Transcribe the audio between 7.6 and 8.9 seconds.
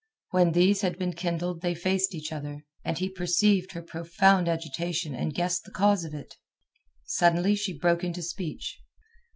broke into speech.